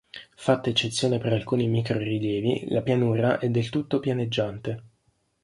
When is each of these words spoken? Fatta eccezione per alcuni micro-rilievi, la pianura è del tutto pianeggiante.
Fatta 0.35 0.67
eccezione 0.67 1.19
per 1.19 1.31
alcuni 1.31 1.67
micro-rilievi, 1.67 2.69
la 2.71 2.81
pianura 2.81 3.37
è 3.37 3.49
del 3.49 3.69
tutto 3.69 3.99
pianeggiante. 3.99 4.83